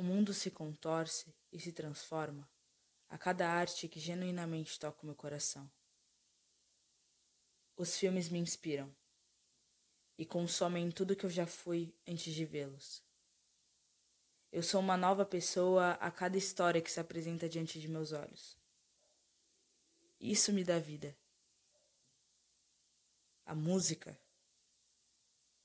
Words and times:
O 0.00 0.02
mundo 0.02 0.32
se 0.32 0.50
contorce 0.50 1.30
e 1.52 1.60
se 1.60 1.72
transforma 1.72 2.50
a 3.06 3.18
cada 3.18 3.46
arte 3.46 3.86
que 3.86 4.00
genuinamente 4.00 4.80
toca 4.80 5.02
o 5.02 5.04
meu 5.04 5.14
coração. 5.14 5.70
Os 7.76 7.98
filmes 7.98 8.30
me 8.30 8.38
inspiram 8.38 8.90
e 10.16 10.24
consomem 10.24 10.90
tudo 10.90 11.14
que 11.14 11.26
eu 11.26 11.28
já 11.28 11.46
fui 11.46 11.94
antes 12.08 12.34
de 12.34 12.46
vê-los. 12.46 13.04
Eu 14.50 14.62
sou 14.62 14.80
uma 14.80 14.96
nova 14.96 15.26
pessoa 15.26 15.90
a 16.00 16.10
cada 16.10 16.38
história 16.38 16.80
que 16.80 16.90
se 16.90 16.98
apresenta 16.98 17.46
diante 17.46 17.78
de 17.78 17.86
meus 17.86 18.12
olhos. 18.12 18.56
Isso 20.18 20.50
me 20.50 20.64
dá 20.64 20.78
vida. 20.78 21.14
A 23.44 23.54
música 23.54 24.18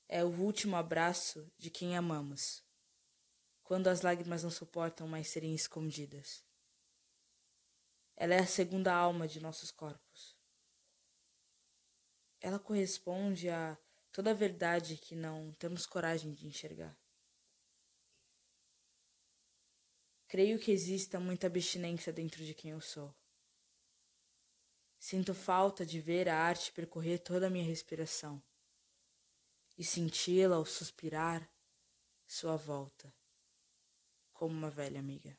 é 0.06 0.22
o 0.22 0.28
último 0.28 0.76
abraço 0.76 1.50
de 1.56 1.70
quem 1.70 1.96
amamos, 1.96 2.65
quando 3.66 3.88
as 3.88 4.00
lágrimas 4.00 4.44
não 4.44 4.50
suportam 4.50 5.08
mais 5.08 5.28
serem 5.28 5.52
escondidas. 5.52 6.44
Ela 8.16 8.34
é 8.34 8.38
a 8.38 8.46
segunda 8.46 8.94
alma 8.94 9.26
de 9.26 9.40
nossos 9.40 9.72
corpos. 9.72 10.38
Ela 12.40 12.60
corresponde 12.60 13.50
a 13.50 13.76
toda 14.12 14.30
a 14.30 14.34
verdade 14.34 14.96
que 14.96 15.16
não 15.16 15.52
temos 15.54 15.84
coragem 15.84 16.32
de 16.32 16.46
enxergar. 16.46 16.96
Creio 20.28 20.60
que 20.60 20.70
exista 20.70 21.18
muita 21.18 21.48
abstinência 21.48 22.12
dentro 22.12 22.44
de 22.44 22.54
quem 22.54 22.70
eu 22.70 22.80
sou. 22.80 23.12
Sinto 24.96 25.34
falta 25.34 25.84
de 25.84 26.00
ver 26.00 26.28
a 26.28 26.38
arte 26.38 26.72
percorrer 26.72 27.18
toda 27.18 27.48
a 27.48 27.50
minha 27.50 27.64
respiração 27.64 28.40
e 29.76 29.82
senti-la 29.82 30.54
ao 30.54 30.64
suspirar 30.64 31.50
sua 32.28 32.56
volta, 32.56 33.12
como 34.36 34.54
uma 34.54 34.70
velha 34.70 35.00
amiga. 35.00 35.36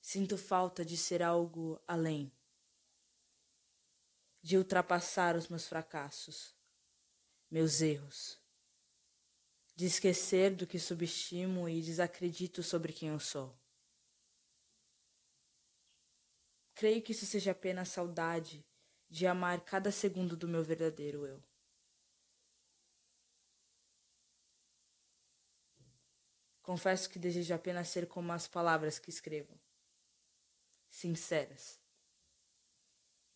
Sinto 0.00 0.38
falta 0.38 0.84
de 0.84 0.96
ser 0.96 1.22
algo 1.22 1.80
além, 1.86 2.32
de 4.40 4.56
ultrapassar 4.56 5.34
os 5.36 5.48
meus 5.48 5.66
fracassos, 5.66 6.54
meus 7.50 7.80
erros, 7.80 8.40
de 9.74 9.86
esquecer 9.86 10.54
do 10.54 10.66
que 10.66 10.78
subestimo 10.78 11.68
e 11.68 11.82
desacredito 11.82 12.62
sobre 12.62 12.92
quem 12.92 13.08
eu 13.08 13.20
sou. 13.20 13.54
Creio 16.74 17.02
que 17.02 17.12
isso 17.12 17.26
seja 17.26 17.52
apenas 17.52 17.88
saudade 17.88 18.64
de 19.08 19.26
amar 19.26 19.64
cada 19.64 19.90
segundo 19.90 20.36
do 20.36 20.46
meu 20.46 20.62
verdadeiro 20.62 21.26
eu. 21.26 21.42
Confesso 26.66 27.08
que 27.08 27.16
desejo 27.16 27.54
apenas 27.54 27.86
ser 27.86 28.08
como 28.08 28.32
as 28.32 28.48
palavras 28.48 28.98
que 28.98 29.08
escrevo 29.08 29.56
sinceras 30.88 31.80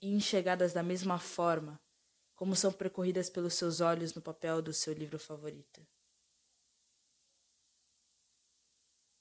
e 0.03 0.09
enxergadas 0.09 0.73
da 0.73 0.83
mesma 0.83 1.17
forma 1.17 1.81
como 2.35 2.57
são 2.57 2.73
percorridas 2.73 3.31
pelos 3.31 3.55
seus 3.55 3.81
olhos 3.81 4.15
no 4.15 4.21
papel 4.21 4.61
do 4.61 4.73
seu 4.73 4.93
livro 4.93 5.17
favorito. 5.17 5.87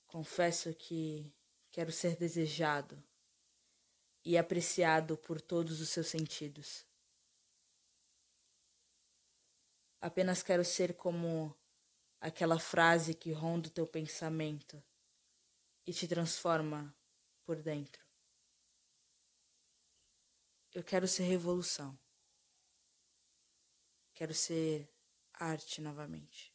Confesso 0.07 0.73
que 0.73 1.31
quero 1.69 1.91
ser 1.91 2.15
desejado 2.15 3.03
e 4.25 4.39
apreciado 4.39 5.17
por 5.17 5.39
todos 5.39 5.79
os 5.79 5.89
seus 5.89 6.07
sentidos. 6.07 6.83
Apenas 10.01 10.41
quero 10.41 10.65
ser 10.65 10.95
como 10.95 11.58
aquela 12.19 12.59
frase 12.59 13.13
que 13.13 13.31
ronda 13.31 13.67
o 13.67 13.71
teu 13.71 13.87
pensamento 13.87 14.83
e 15.85 15.93
te 15.93 16.07
transforma 16.07 16.95
por 17.45 17.61
dentro. 17.61 18.05
Eu 20.73 20.83
quero 20.83 21.07
ser 21.07 21.23
revolução. 21.23 21.97
Quero 24.13 24.33
ser 24.33 24.93
arte 25.33 25.81
novamente. 25.81 26.53